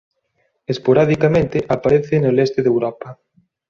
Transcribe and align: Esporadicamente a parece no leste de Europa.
Esporadicamente 0.65 1.57
a 1.73 1.75
parece 1.83 2.15
no 2.19 2.31
leste 2.37 2.59
de 2.63 2.69
Europa. 2.73 3.09